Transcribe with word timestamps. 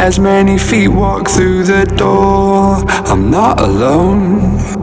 As 0.00 0.18
many 0.18 0.58
feet 0.58 0.88
walk 0.88 1.28
through 1.28 1.64
the 1.64 1.86
door, 1.96 2.84
I'm 3.10 3.30
not 3.30 3.60
alone. 3.60 4.73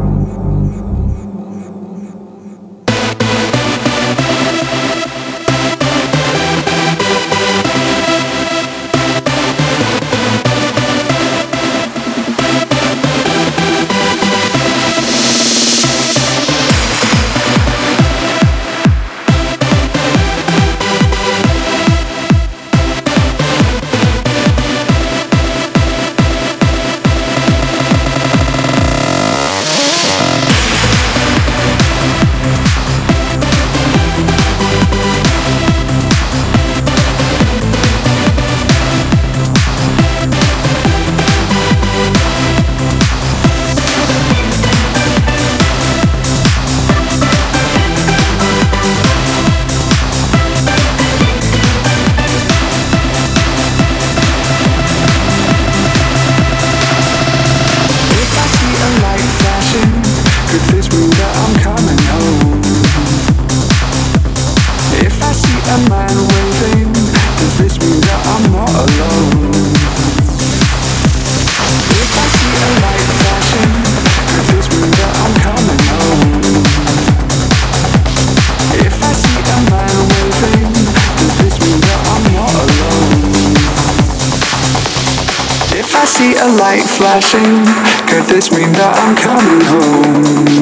Flashing. 87.01 87.65
Could 88.07 88.25
this 88.29 88.51
mean 88.51 88.71
that 88.73 88.93
I'm 89.01 89.15
coming 89.17 89.61
home? 89.73 90.61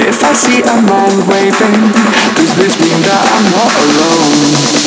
If 0.00 0.24
I 0.24 0.32
see 0.32 0.60
a 0.62 0.76
man 0.80 1.14
waving, 1.28 1.92
does 2.36 2.56
this 2.56 2.74
mean 2.80 3.02
that 3.04 3.22
I'm 3.28 3.46
not 3.52 3.72
alone? 3.84 4.79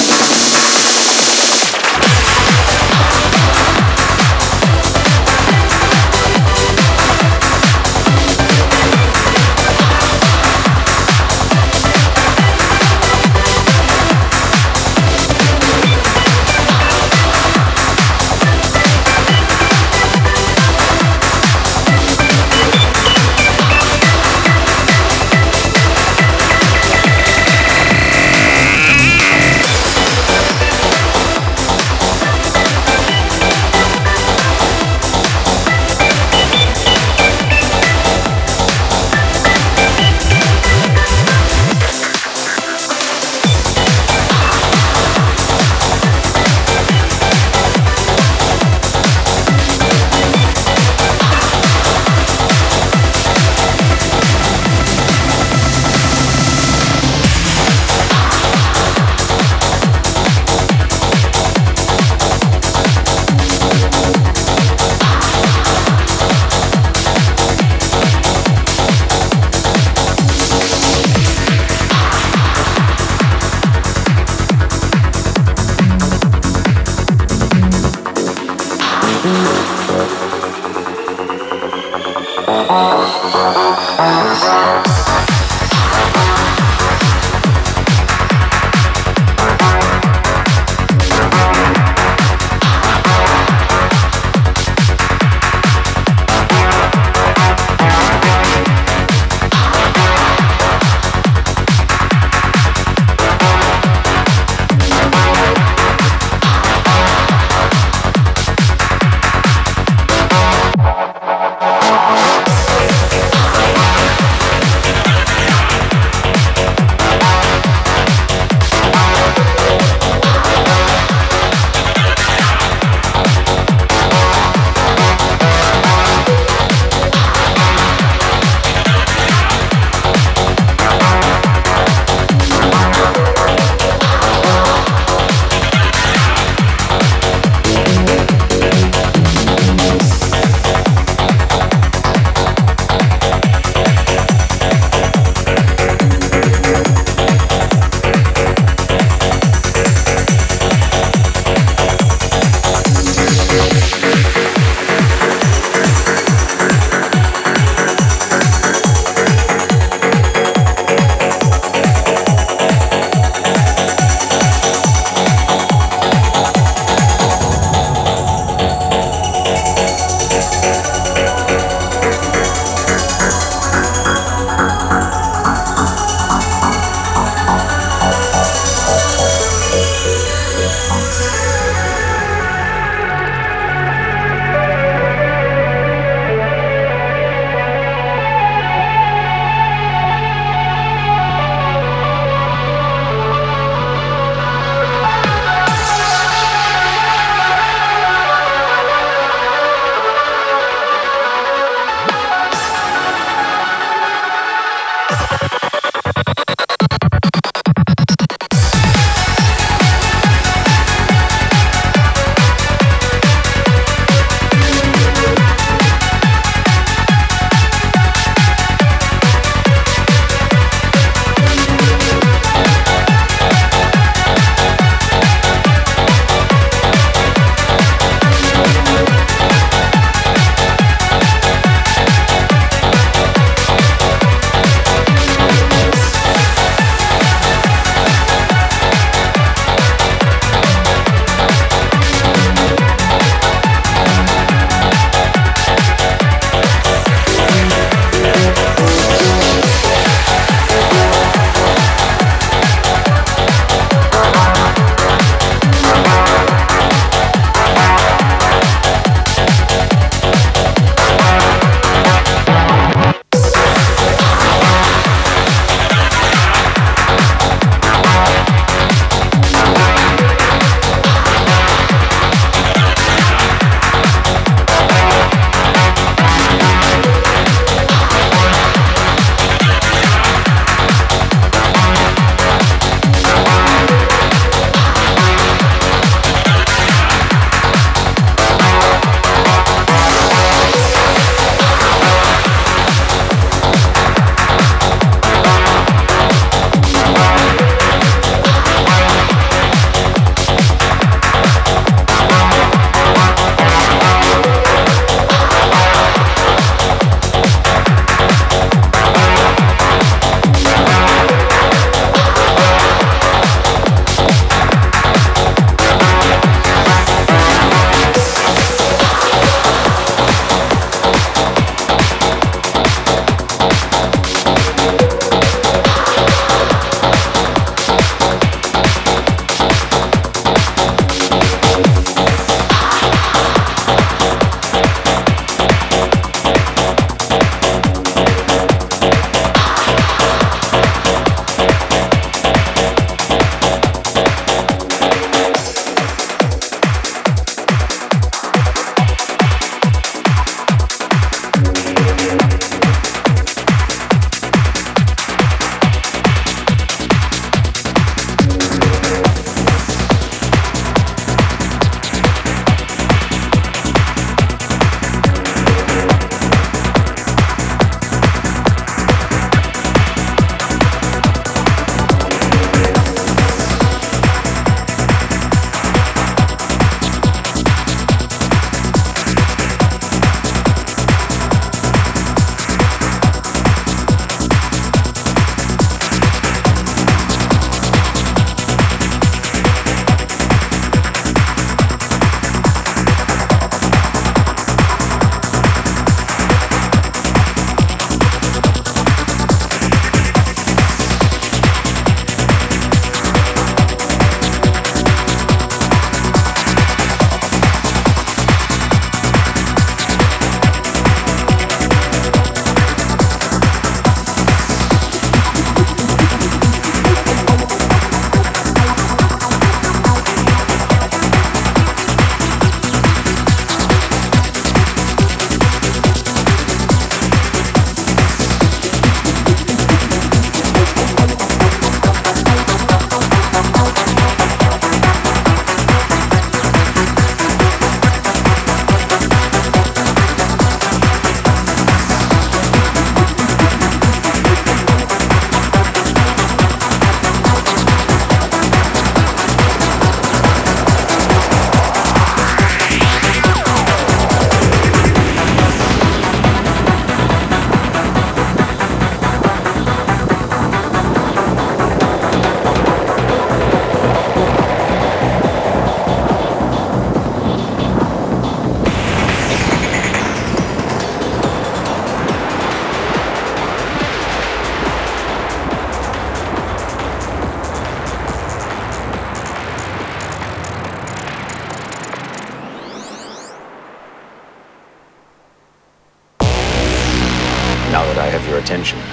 Attention. 488.83 489.12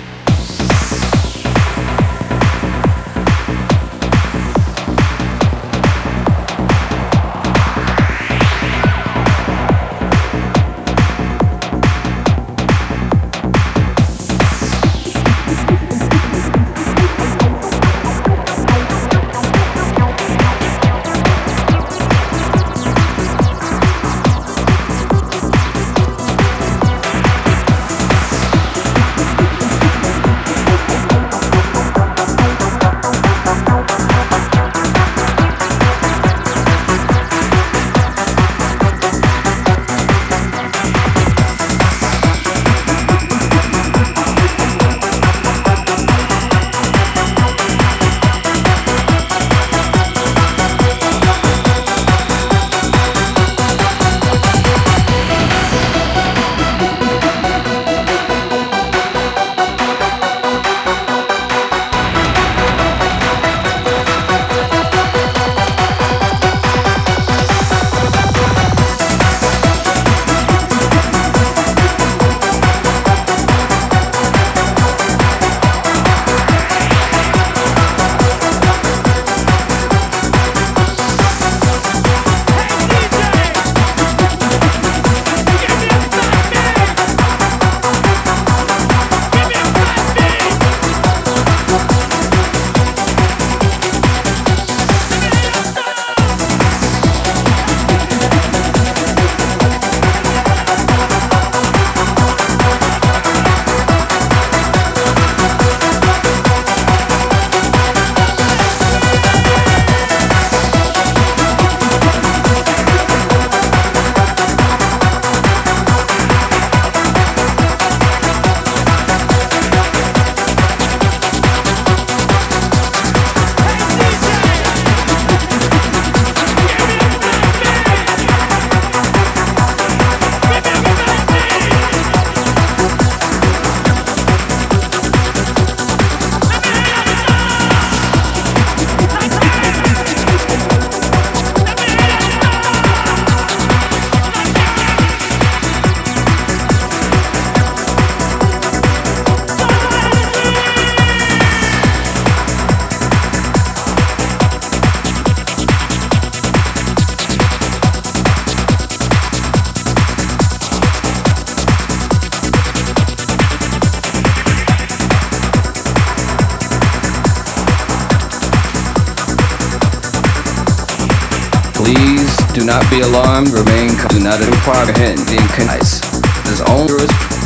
Not 172.81 172.91
be 172.91 173.01
alarmed, 173.01 173.49
remain 173.53 173.97
calm. 173.97 174.09
Do 174.09 174.21
not 174.21 174.41
comprehend 174.65 175.19
the 175.29 175.37
inconvenience. 175.37 176.01
His 176.49 176.61
own 176.63 176.87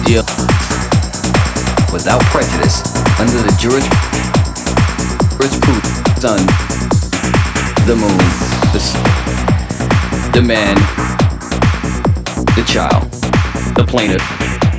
deal 0.04 0.24
without 1.92 2.22
prejudice 2.30 2.82
under 3.18 3.42
the 3.42 3.54
jurisprudence 3.58 4.04
sun, 6.20 6.46
the 7.86 7.96
moon, 7.96 8.18
the, 8.72 8.80
sun, 8.80 9.02
the 10.32 10.42
man, 10.42 10.74
the 12.56 12.64
child, 12.66 13.10
the 13.76 13.84
plaintiff, 13.86 14.22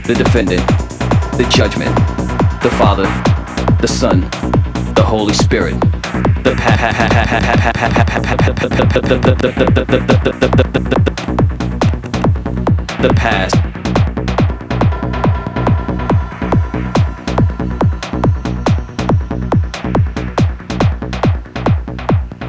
the 0.05 0.13
defendant, 0.13 0.65
the 1.37 1.45
judgment, 1.49 1.95
the 2.61 2.69
Father, 2.77 3.05
the 3.81 3.87
Son, 3.87 4.21
the 4.95 5.03
Holy 5.03 5.33
Spirit 5.33 5.94
the 6.45 6.51
past 13.15 13.55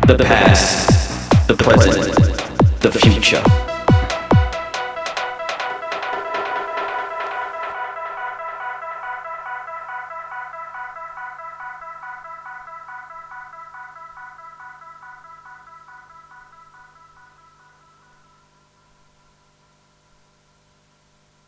the 0.06 0.16
past 0.18 1.48
the 1.48 1.54
present 1.56 2.80
the 2.80 2.90
future 2.92 3.65